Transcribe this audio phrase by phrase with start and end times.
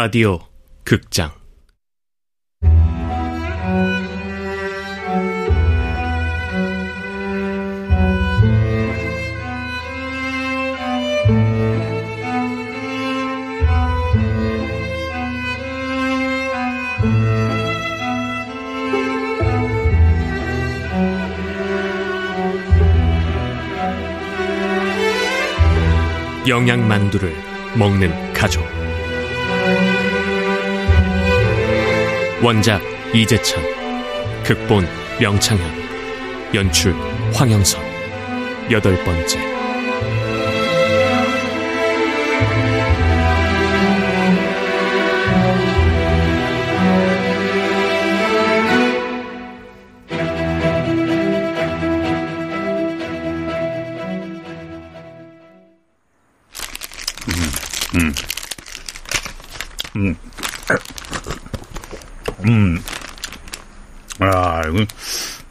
[0.00, 0.38] 라디오
[0.84, 1.32] 극장.
[26.46, 27.34] 영양만두를
[27.76, 28.77] 먹는 가족
[32.42, 32.80] 원작
[33.14, 33.62] 이재찬
[34.44, 34.86] 극본
[35.20, 35.88] 명창현
[36.54, 36.94] 연출
[37.34, 37.82] 황영선.
[38.70, 39.57] 여덟 번째
[64.20, 64.84] 아, 이거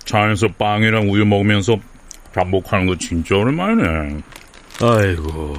[0.05, 1.77] 차에서 빵이랑 우유 먹으면서
[2.33, 4.21] 잠복하는 거 진짜 오랜만이네.
[4.81, 5.55] 아이고,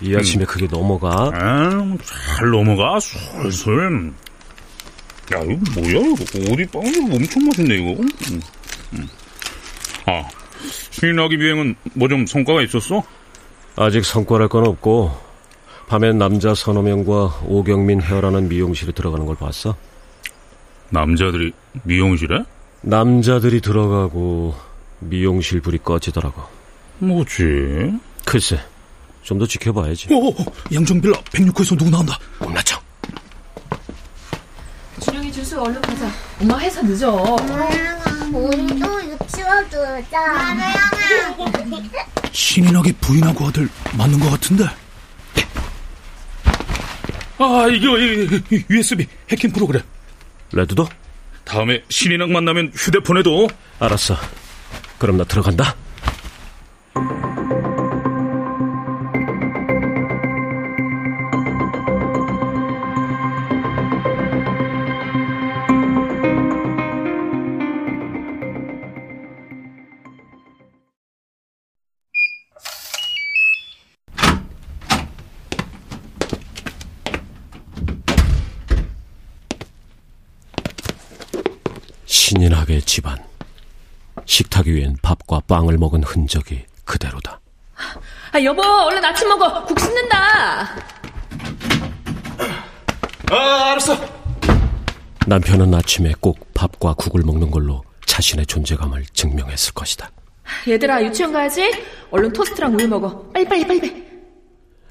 [0.00, 0.46] 이 아침에 음.
[0.46, 1.30] 그게 넘어가?
[1.34, 1.96] 아,
[2.36, 4.12] 잘 넘어가, 술술.
[5.34, 6.52] 야, 이거 뭐야, 이거.
[6.52, 8.02] 어디 빵이 엄청 맛있네, 이거.
[8.02, 8.40] 음.
[8.94, 9.08] 음.
[10.06, 10.22] 아,
[10.90, 13.02] 신인아기 비행은 뭐 좀 성과가 있었어?
[13.76, 15.10] 아직 성과랄 건 없고,
[15.88, 19.74] 밤엔 남자 서너 명과 오경민 헤어라는 미용실에 들어가는 걸 봤어?
[20.94, 22.44] 남자들이 미용실에?
[22.82, 24.54] 남자들이 들어가고
[25.00, 26.42] 미용실 불이 꺼지더라고.
[26.98, 27.98] 뭐지?
[28.24, 28.60] 글쎄,
[29.22, 30.08] 좀 더 지켜봐야지.
[30.14, 30.32] 오,
[30.72, 32.16] 양정빌라 106호에서 누구 나온다.
[32.38, 32.80] 엄나짱.
[35.00, 36.08] 준영이 주수 얼른 가자.
[36.40, 37.36] 엄마 회사 늦어.
[38.32, 40.56] 우리도 유치원 두자.
[42.32, 44.64] 신인하게 부인하고 아들 맞는 것 같은데.
[47.36, 47.98] 아, 이거,
[48.70, 49.82] USB 해킹 프로그램.
[50.54, 50.88] 레드도?
[51.44, 53.48] 다음에 신인왕 만나면 휴대폰에도.
[53.78, 54.16] 알았어.
[54.98, 55.76] 그럼 나 들어간다.
[82.74, 83.16] 신인학의 집안.
[84.26, 87.40] 식탁 위엔 밥과 빵을 먹은 흔적이 그대로다.
[88.32, 89.64] 아, 여보, 얼른 아침 먹어.
[89.64, 90.62] 국 씻는다.
[93.30, 93.96] 아, 알았어.
[95.26, 100.10] 남편은 아침에 꼭 밥과 국을 먹는 걸로 자신의 존재감을 증명했을 것이다.
[100.68, 101.72] 얘들아, 유치원 가야지.
[102.10, 103.30] 얼른 토스트랑 우유 먹어.
[103.32, 104.04] 빨리, 빨리, 빨리.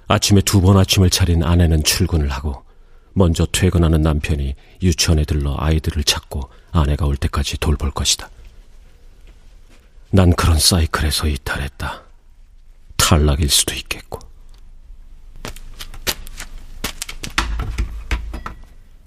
[0.07, 2.62] 아침에 두 번 아침을 차린 아내는 출근을 하고
[3.13, 8.29] 먼저 퇴근하는 남편이 유치원에 들러 아이들을 찾고 아내가 올 때까지 돌볼 것이다.
[10.09, 12.01] 난 그런 사이클에서 이탈했다.
[12.97, 14.19] 탈락일 수도 있겠고.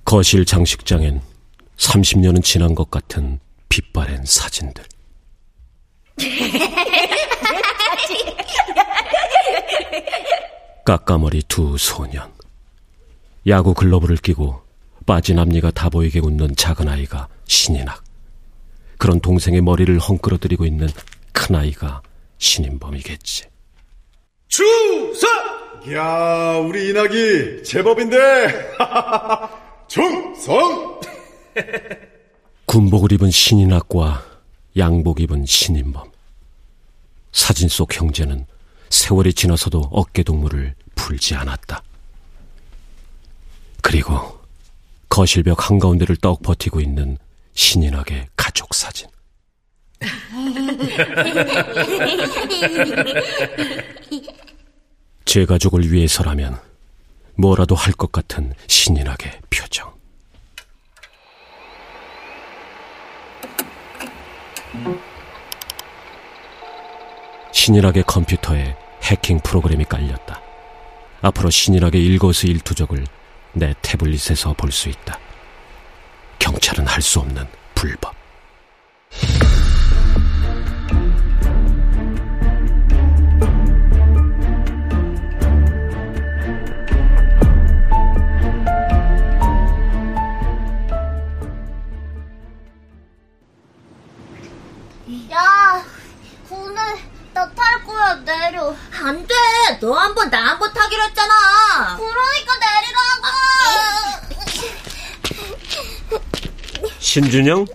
[0.05, 1.21] 거실 장식장엔
[1.77, 4.84] 30년은 지난 것 같은 빛바랜 사진들.
[10.84, 12.36] 까까머리 두 소년.
[13.47, 14.61] 야구 글러브를 끼고
[15.07, 18.03] 빠진 앞니가 다 보이게 웃는 작은 아이가 신인학.
[18.99, 20.89] 그런 동생의 머리를 헝클어뜨리고 있는
[21.33, 22.03] 큰 아이가
[22.39, 23.45] 신인범이겠지.
[24.49, 25.29] 주사!
[25.93, 28.77] 야 우리 인학이 제법인데!
[29.87, 31.01] 중성!
[32.67, 34.25] 군복을 입은 신인학과
[34.77, 36.11] 양복 입은 신인범.
[37.31, 38.47] 사진 속 형제는
[38.91, 41.83] 세월이 지나서도 어깨 동무를 풀지 않았다.
[43.87, 44.41] 그리고
[45.09, 47.19] 거실벽 한가운데를 떡 버티고 있는
[47.55, 49.06] 신인학의 가족 사진.
[55.25, 56.59] 제 가족을 위해서라면
[57.37, 59.94] 뭐라도 할 것 같은 신인학의 표정.
[67.53, 70.41] 신인학의 컴퓨터에 해킹 프로그램이 깔렸다.
[71.23, 73.05] 앞으로 신인학의 일거수 일투족을
[73.56, 75.19] 내 태블릿에서 볼 수 있다.
[76.38, 78.14] 경찰은 할 수 없는 불법.
[95.31, 95.85] 야,
[96.50, 96.81] 오늘
[97.37, 98.75] 나 탈 거야, 내려.
[99.03, 99.35] 안 돼.
[99.81, 101.35] 너 한 번, 나 한 번 타기로 했잖아.
[101.99, 103.27] 그러니까 내리라고.
[103.27, 103.31] 아,
[106.99, 107.67] 신준영?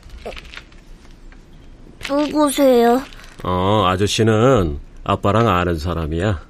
[2.09, 3.03] 누구세요?
[3.43, 6.41] 어, 아저씨는 아빠랑 아는 사람이야.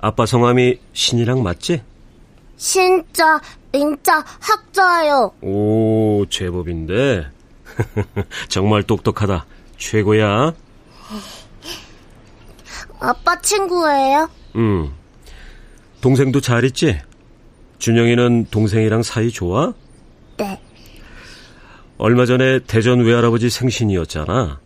[0.00, 1.82] 아빠 성함이 신이랑 맞지?
[2.58, 3.40] 신자,
[3.72, 5.32] 인자, 학자요.
[5.40, 7.26] 오, 제법인데.
[8.48, 9.46] 정말 똑똑하다.
[9.78, 10.52] 최고야.
[13.04, 14.30] 아빠 친구예요?
[14.56, 14.92] 응.
[16.00, 17.00] 동생도 잘 있지?
[17.78, 19.74] 준영이는 동생이랑 사이 좋아?
[20.38, 20.60] 네.
[21.98, 24.58] 얼마 전에 대전 외할아버지 생신이었잖아.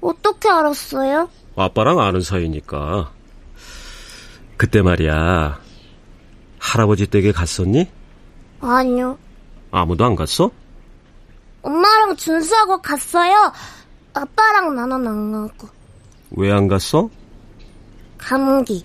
[0.00, 1.28] 어떻게 알았어요?
[1.56, 3.12] 아빠랑 아는 사이니까.
[4.56, 5.60] 그때 말이야.
[6.58, 7.88] 할아버지 댁에 갔었니?
[8.60, 9.18] 아니요.
[9.70, 10.50] 아무도 안 갔어?
[11.62, 13.52] 엄마랑 준수하고 갔어요.
[14.14, 15.77] 아빠랑 나는 안 가고.
[16.30, 17.08] 왜 안 갔어?
[18.18, 18.84] 감기.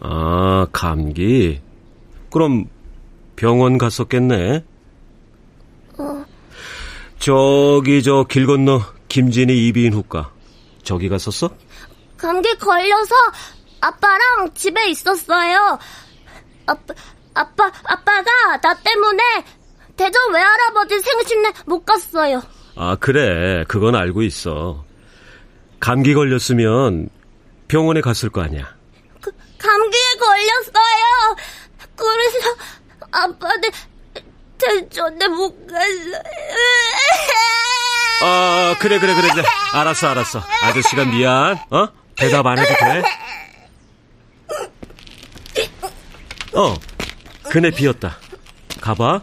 [0.00, 1.60] 아, 감기.
[2.30, 2.64] 그럼
[3.36, 4.64] 병원 갔었겠네.
[7.18, 10.30] 저기 저 길 건너 김진희 이비인 후과
[10.82, 11.48] 저기 갔었어?
[12.16, 13.14] 감기 걸려서
[13.80, 15.78] 아빠랑 집에 있었어요.
[16.66, 16.94] 아빠,
[17.34, 19.22] 아빠, 아빠가 나 때문에
[19.96, 22.42] 대전 외할아버지 생신에 못 갔어요.
[22.76, 24.84] 아 그래 그건 알고 있어.
[25.84, 27.10] 감기 걸렸으면
[27.68, 28.74] 병원에 갔을 거 아니야.
[29.20, 31.36] 그, 감기에 걸렸어요.
[31.94, 32.56] 그래서
[33.12, 33.70] 아빠는
[34.56, 36.22] 대전에 못 갔어요.
[38.22, 39.44] 아 그래 그래 그래 그래
[39.74, 43.02] 알았어 알았어 아저씨가 미안 어 대답 안 해도 돼.
[46.54, 46.74] 어
[47.50, 48.16] 그네 비었다.
[48.80, 49.20] 가봐.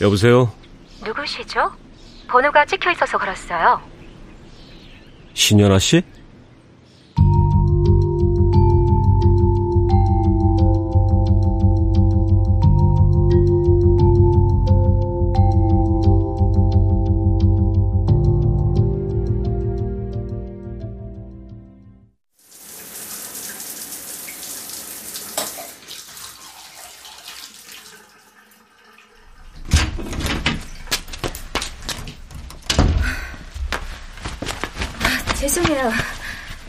[0.00, 0.52] 여보세요.
[1.04, 1.72] 누구시죠?
[2.28, 3.80] 번호가 찍혀 있어서 걸었어요.
[5.34, 6.02] 신연아 씨?
[35.54, 35.88] 죄송해요.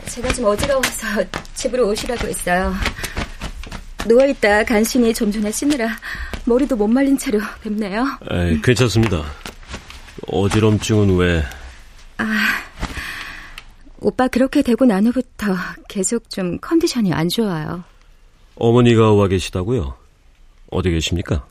[0.06, 1.06] 제가 좀 어지러워서
[1.54, 2.72] 집으로 오시라고 했어요.
[4.06, 5.88] 누워있다 간신히 좀 전에 씻느라
[6.44, 8.06] 머리도 못 말린 채로 뵙네요.
[8.30, 9.24] 에이, 괜찮습니다.
[10.28, 11.44] 어지럼증은 왜?
[13.98, 15.56] 오빠 그렇게 되고 난 후부터
[15.88, 17.82] 계속 좀 컨디션이 안 좋아요.
[18.54, 19.96] 어머니가 와 계시다고요?
[20.70, 21.44] 어디 계십니까?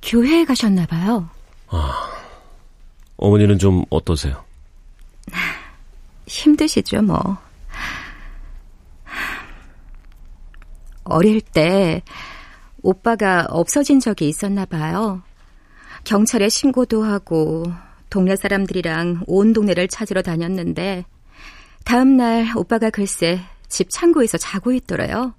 [0.00, 1.28] 교회에 가셨나 봐요.
[3.18, 4.42] 어머니는 좀 어떠세요?
[6.32, 7.38] 힘드시죠, 뭐.
[11.04, 12.02] 어릴 때
[12.82, 15.22] 오빠가 없어진 적이 있었나 봐요.
[16.04, 17.64] 경찰에 신고도 하고
[18.08, 21.04] 동네 사람들이랑 온 동네를 찾으러 다녔는데
[21.84, 25.34] 다음 날 오빠가 글쎄 집 창고에서 자고 있더래요.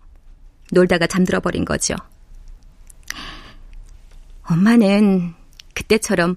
[0.72, 1.96] 놀다가 잠들어 버린 거죠.
[4.44, 5.34] 엄마는
[5.74, 6.36] 그때처럼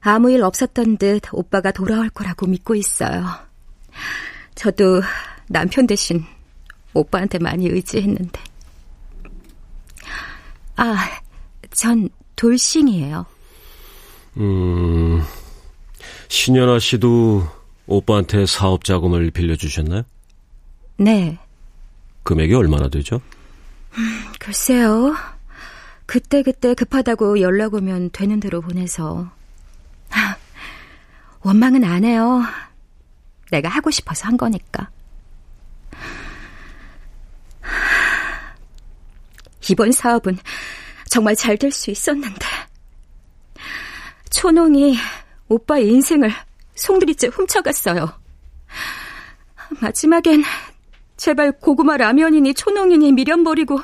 [0.00, 3.49] 아무 일 없었던 듯 오빠가 돌아올 거라고 믿고 있어요.
[4.54, 5.02] 저도
[5.48, 6.24] 남편 대신
[6.94, 8.40] 오빠한테 많이 의지했는데.
[10.76, 10.96] 아,
[11.72, 13.26] 전 돌싱이에요.
[14.38, 15.22] 음,
[16.28, 17.46] 신연아 씨도
[17.86, 20.02] 오빠한테 사업 자금을 빌려주셨나요?
[20.96, 21.38] 네,
[22.22, 23.20] 금액이 얼마나 되죠?
[24.38, 25.14] 글쎄요.
[26.06, 29.30] 그때 그때 급하다고 연락 오면 되는 대로 보내서.
[30.08, 30.36] 하,
[31.42, 32.42] 원망은 안 해요.
[33.50, 34.88] 내가 하고 싶어서 한 거니까.
[39.68, 40.38] 이번 사업은
[41.08, 42.46] 정말 잘 될 수 있었는데.
[44.30, 44.96] 초농이
[45.48, 46.32] 오빠의 인생을
[46.74, 48.12] 송두리째 훔쳐갔어요.
[49.80, 50.42] 마지막엔
[51.16, 53.80] 제발 고구마 라면이니 초농이니 미련 버리고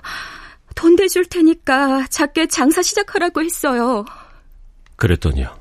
[0.75, 4.05] 돈 대줄 테니까 작게 장사 시작하라고 했어요.
[4.97, 5.55] 그랬더니요.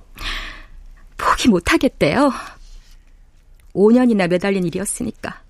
[1.17, 2.31] 포기 못 하겠대요.
[3.75, 5.41] 5년이나 매달린 일이었으니까.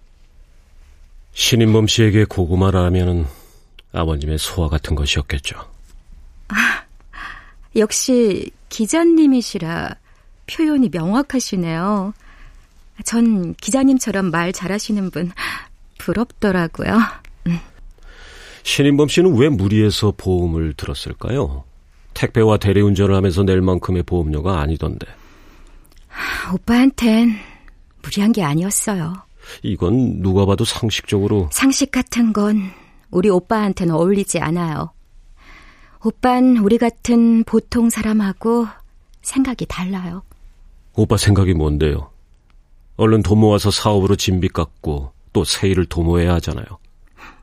[1.33, 3.25] 신인범 씨에게 고구마 라면은
[3.91, 5.55] 아버님의 소화 같은 것이었겠죠.
[7.75, 9.95] 역시 기자님이시라
[10.47, 12.13] 표현이 명확하시네요.
[13.03, 15.31] 전 기자님처럼 말 잘하시는 분
[15.97, 16.97] 부럽더라고요.
[18.63, 21.65] 신인범 씨는 왜 무리해서 보험을 들었을까요?
[22.13, 25.05] 택배와 대리운전을 하면서 낼 만큼의 보험료가 아니던데.
[26.53, 27.35] 오빠한텐
[28.05, 29.13] 무리한 게 아니었어요.
[29.63, 32.71] 이건 누가 봐도 상식적으로 상식 같은 건
[33.11, 34.91] 우리 오빠한테는 어울리지 않아요.
[36.03, 38.67] 오빤 우리 같은 보통 사람하고
[39.23, 40.21] 생각이 달라요.
[40.93, 42.11] 오빠 생각이 뭔데요?
[42.97, 46.65] 얼른 도모와서 사업으로 진비 깎고 또 세일을 도모해야 하잖아요.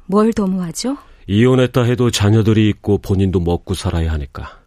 [0.07, 0.97] 뭘 도모하죠?
[1.27, 4.61] 이혼했다 해도 자녀들이 있고 본인도 먹고 살아야 하니까.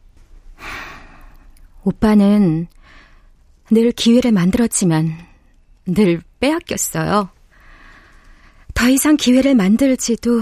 [1.83, 2.67] 오빠는
[3.71, 5.34] 늘 기회를 만들었지만
[5.85, 7.29] 늘 빼앗겼어요.
[8.73, 10.41] 더 이상 기회를 만들지도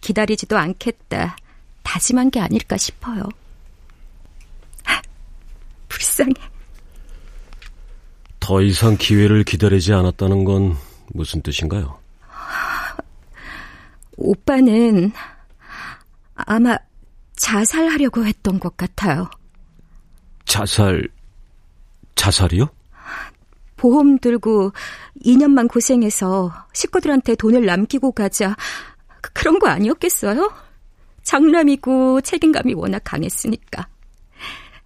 [0.00, 1.36] 기다리지도 않겠다
[1.82, 3.22] 다짐한 게 아닐까 싶어요.
[5.88, 6.32] 불쌍해.
[8.38, 10.76] 더 이상 기회를 기다리지 않았다는 건
[11.12, 11.98] 무슨 뜻인가요?
[14.16, 15.12] 오빠는
[16.34, 16.76] 아마
[17.36, 19.30] 자살하려고 했던 것 같아요.
[20.44, 21.08] 자살,
[22.16, 22.68] 자살이요?
[23.80, 24.72] 보험 들고
[25.24, 28.54] 2년만 고생해서 식구들한테 돈을 남기고 가자.
[29.22, 30.52] 그, 그런 거 아니었겠어요?
[31.22, 33.88] 장남이고 책임감이 워낙 강했으니까.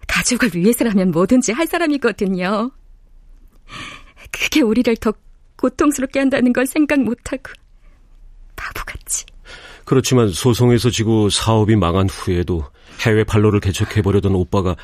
[0.07, 2.71] 가족을 위해서라면 뭐든지 할 사람이거든요.
[4.31, 5.11] 그게 우리를 더
[5.57, 7.51] 고통스럽게 한다는 걸 생각 못하고
[8.55, 9.25] 바보같이.
[9.83, 12.63] 그렇지만 소송에서 지고 사업이 망한 후에도
[13.01, 14.77] 해외 발로를 개척해보려던 오빠가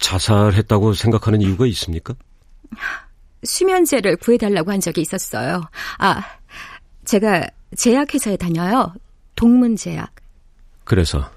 [0.00, 2.14] 자살했다고 생각하는 이유가 있습니까?
[3.44, 5.62] 수면제를 구해달라고 한 적이 있었어요.
[5.98, 6.22] 아,
[7.04, 7.46] 제가
[7.76, 8.94] 제약회사에 다녀요.
[9.34, 10.12] 동문제약.
[10.84, 11.30] 그래서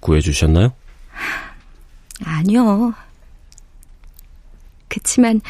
[0.00, 0.74] 구해주셨나요?
[2.24, 2.94] 아니요.
[4.88, 5.40] 그치만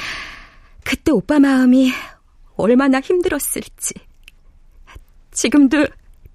[0.84, 1.92] 그때 오빠 마음이
[2.56, 3.94] 얼마나 힘들었을지.
[5.32, 5.86] 지금도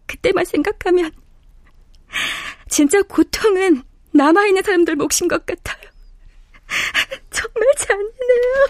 [0.06, 1.12] 그때만 생각하면
[2.70, 5.89] 진짜 고통은 남아있는 사람들 몫인 것 같아요.
[7.62, 8.68] 정말 잔인해요.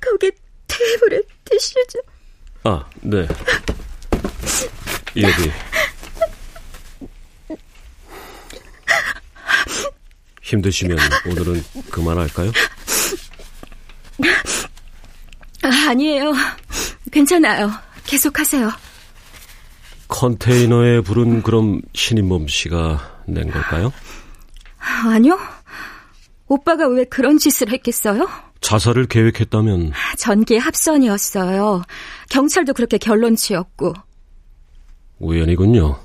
[0.00, 0.30] 거기
[0.66, 2.02] 테이블에 티슈 좀.
[2.64, 3.26] 아, 네.
[5.16, 5.50] 여기.
[10.42, 12.52] 힘드시면 오늘은 그만할까요?
[15.62, 16.32] 아, 아니에요.
[17.12, 17.70] 괜찮아요.
[18.06, 18.87] 계속하세요.
[20.08, 23.92] 컨테이너에 불은 그럼 신인범 씨가 낸 걸까요?
[24.78, 25.38] 아니요.
[26.46, 28.28] 오빠가 왜 그런 짓을 했겠어요?
[28.60, 31.82] 자살을 계획했다면 전기 합선이었어요.
[32.30, 33.92] 경찰도 그렇게 결론 지었고.
[35.18, 35.98] 우연이군요.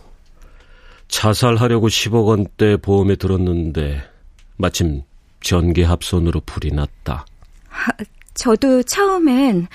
[1.08, 4.04] 자살하려고 10억 원대 보험에 들었는데
[4.58, 5.04] 마침
[5.42, 7.26] 전기 합선으로 불이 났다.
[7.70, 9.68] 아, 저도 처음엔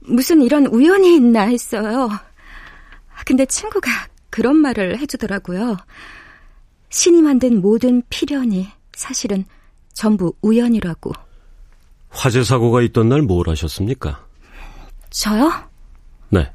[0.00, 2.08] 무슨 이런 우연이 있나 했어요.
[3.24, 3.90] 근데 친구가
[4.30, 5.76] 그런 말을 해주더라고요.
[6.90, 9.44] 신이 만든 모든 필연이 사실은
[9.92, 11.12] 전부 우연이라고.
[12.10, 14.24] 화재 사고가 있던 날 뭘 하셨습니까?
[15.10, 15.52] 저요?
[16.28, 16.50] 네.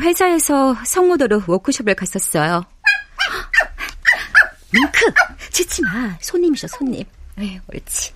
[0.00, 2.62] 회사에서 성모도로 워크숍을 갔었어요.
[4.72, 5.12] 밍크!
[5.50, 6.16] 짖지 마.
[6.20, 7.04] 손님이셔, 손님.
[7.36, 8.12] 네, 옳지.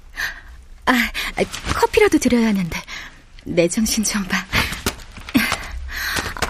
[0.87, 2.79] 아, 아, 커피라도 드려야 하는데.
[3.45, 4.37] 내 정신 좀 봐.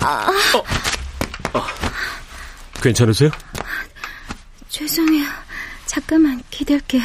[0.00, 0.26] 아.
[0.55, 0.64] 어.
[1.58, 2.80] 아.
[2.82, 3.30] 괜찮으세요?
[4.68, 5.26] 죄송해요.
[5.86, 7.02] 잠깐만 기다릴게요.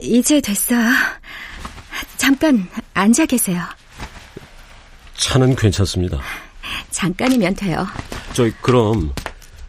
[0.00, 0.90] 이제 됐어요.
[2.16, 3.62] 잠깐 앉아 계세요.
[5.16, 6.20] 차는 괜찮습니다.
[6.90, 7.86] 잠깐이면 돼요.
[8.32, 9.12] 저희 그럼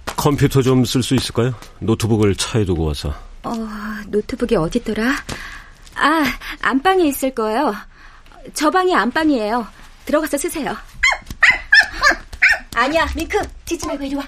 [0.05, 1.53] 컴퓨터 좀 쓸 수 있을까요?
[1.79, 3.13] 노트북을 차에 두고 와서.
[3.43, 3.51] 어,
[4.11, 5.03] 노트북이 어디더라?
[5.95, 6.23] 아,
[6.61, 7.73] 안방에 있을 거예요.
[8.53, 9.67] 저 방이 안방이에요.
[10.05, 10.75] 들어가서 쓰세요.
[12.75, 13.41] 아니야, 밍크.
[13.65, 14.23] 짖지 말고 이리 와.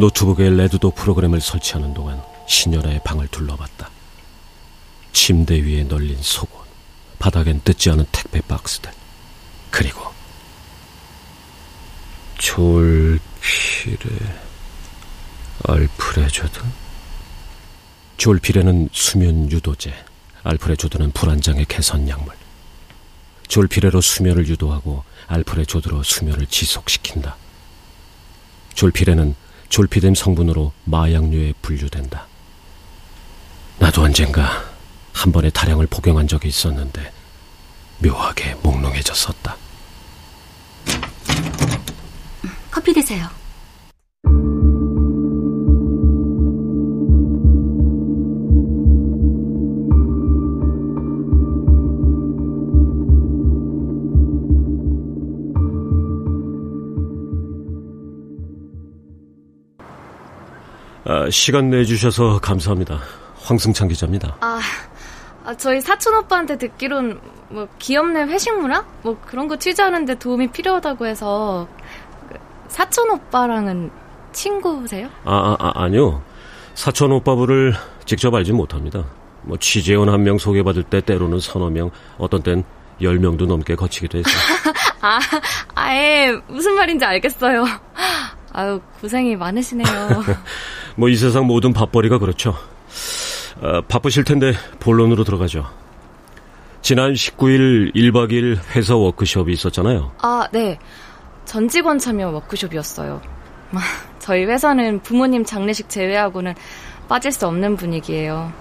[0.00, 3.90] 노트북에 레드도 프로그램을 설치하는 동안 신열아의 방을 둘러봤다.
[5.12, 6.66] 침대 위에 널린 속옷,
[7.18, 8.90] 바닥엔 뜯지 않은 택배 박스들,
[9.70, 10.00] 그리고
[12.38, 13.20] 졸피레
[15.68, 16.60] 알프레조드
[18.16, 19.92] 졸피레는 수면 유도제,
[20.42, 22.34] 알프레조드는 불안장의 개선 약물.
[23.48, 27.36] 졸피레로 수면을 유도하고 알프레조드로 수면을 지속시킨다.
[28.74, 29.34] 졸피레는
[29.70, 32.26] 졸피뎀 성분으로 마약류에 분류된다.
[33.78, 34.64] 나도 언젠가
[35.12, 37.12] 한 번에 다량을 복용한 적이 있었는데
[38.00, 39.56] 묘하게 몽롱해졌었다.
[42.70, 43.28] 커피 드세요.
[61.04, 62.98] 아, 시간 내주셔서 감사합니다.
[63.42, 64.36] 황승찬 기자입니다.
[64.40, 64.60] 아,
[65.44, 68.84] 아, 저희 사촌 오빠한테 듣기론 뭐 기업 내 회식 문화?
[69.02, 71.66] 뭐 그런 거 취재하는데 도움이 필요하다고 해서
[72.28, 72.36] 그
[72.68, 73.90] 사촌 오빠랑은
[74.32, 75.08] 친구세요?
[75.24, 76.22] 아, 아, 아 아니요.
[76.74, 79.04] 사촌 오빠부를 직접 알지 못합니다.
[79.42, 82.62] 뭐 취재원 한 명 소개받을 때 때로는 서너 명, 어떤 땐
[83.02, 84.34] 열 명도 넘게 거치기도 했어요.
[85.00, 85.18] 아,
[85.74, 87.64] 아예 무슨 말인지 알겠어요.
[88.52, 89.86] 아유 고생이 많으시네요.
[91.00, 92.54] 뭐 이 세상 모든 밥벌이가 그렇죠.
[93.62, 95.64] 아, 바쁘실 텐데 본론으로 들어가죠.
[96.82, 100.12] 지난 19일 1박 2일 회사 워크숍이 있었잖아요.
[100.18, 100.78] 아, 네.
[101.46, 103.20] 전 직원 참여 워크숍이었어요.
[104.18, 106.54] 저희 회사는 부모님 장례식 제외하고는
[107.08, 108.52] 빠질 수 없는 분위기예요.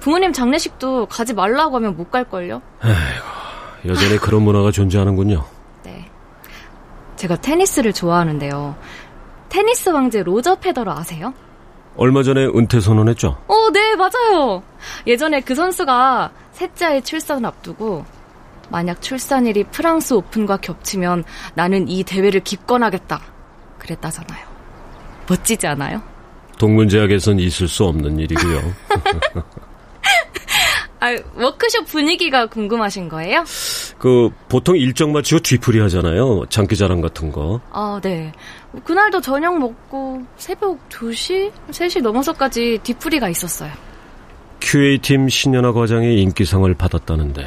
[0.00, 2.62] 부모님 장례식도 가지 말라고 하면 못 갈걸요?
[2.80, 3.26] 아이고,
[3.86, 5.44] 여전히 그런 문화가 존재하는군요.
[5.84, 6.10] 네.
[7.16, 8.76] 제가 테니스를 좋아하는데요.
[9.50, 11.34] 테니스 왕제 로저 페더러 아세요?
[12.00, 13.36] 얼마 전에 은퇴 선언했죠?
[13.46, 14.62] 어, 네, 맞아요.
[15.06, 18.06] 예전에 그 선수가 셋째 아이 출산을 앞두고
[18.70, 23.20] 만약 출산일이 프랑스 오픈과 겹치면 나는 이 대회를 기권하겠다.
[23.78, 24.46] 그랬다잖아요.
[25.28, 26.00] 멋지지 않아요?
[26.56, 28.60] 동문제약에선 있을 수 없는 일이고요.
[31.00, 33.44] 아, 워크숍 분위기가 궁금하신 거예요?
[34.00, 36.46] 그 보통 일정 마치고 뒤풀이 하잖아요.
[36.48, 37.60] 장기자랑 같은 거.
[37.70, 38.32] 아, 네.
[38.82, 43.70] 그날도 저녁 먹고 새벽 2시, 3시 넘어서까지 뒤풀이가 있었어요.
[44.60, 47.46] QA팀 신현아 과장이 인기상을 받았다는데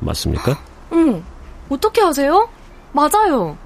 [0.00, 0.58] 맞습니까?
[0.92, 1.22] 응.
[1.68, 2.48] 어떻게 아세요?
[2.92, 3.58] 맞아요.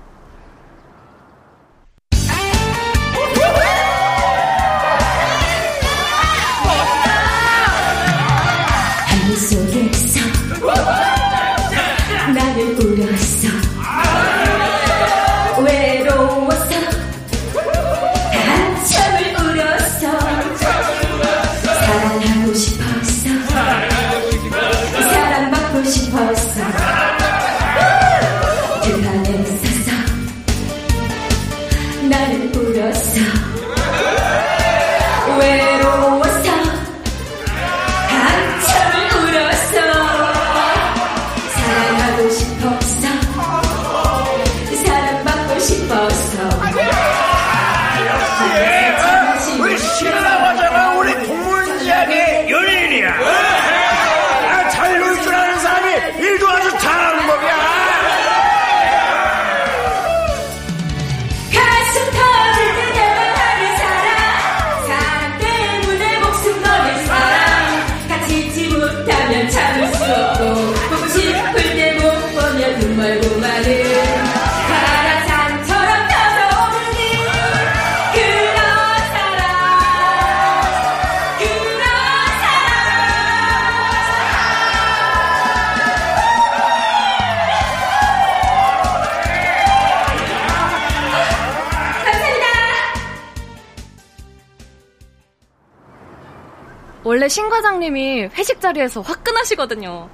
[97.08, 100.10] 원래 신 과장님이 회식 자리에서 화끈하시거든요.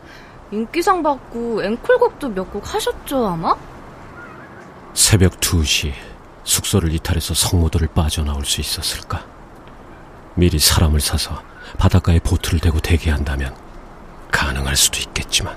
[0.53, 3.53] 인기상 받고 앵콜곡도 몇 곡 하셨죠, 아마?
[4.93, 5.93] 새벽 2시
[6.45, 9.25] 숙소를 이탈해서 성모도를 빠져나올 수 있었을까?
[10.37, 11.43] 미리 사람을 사서
[11.79, 13.57] 바닷가에 보트를 대고 대기한다면
[14.31, 15.57] 가능할 수도 있겠지만